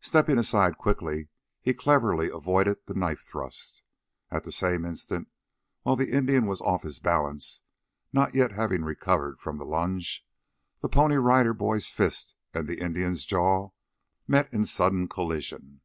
Stepping 0.00 0.36
aside 0.36 0.76
quickly; 0.78 1.28
he 1.60 1.72
cleverly 1.72 2.28
avoided 2.28 2.78
the 2.86 2.92
knife 2.94 3.20
thrust. 3.20 3.84
At 4.28 4.42
the 4.42 4.50
same 4.50 4.84
instant, 4.84 5.28
while 5.84 5.94
the 5.94 6.10
Indian 6.10 6.46
was 6.46 6.60
off 6.60 6.82
his 6.82 6.98
balance, 6.98 7.62
not 8.12 8.34
yet 8.34 8.50
having 8.50 8.82
recovered 8.82 9.38
from 9.40 9.58
the 9.58 9.64
lunge, 9.64 10.26
the 10.80 10.88
Pony 10.88 11.14
Rider 11.18 11.54
Boy's 11.54 11.86
fist 11.86 12.34
and 12.52 12.66
the 12.66 12.80
Indian's 12.80 13.24
jaw 13.24 13.70
met 14.26 14.52
in 14.52 14.64
sudden 14.64 15.06
collision. 15.06 15.80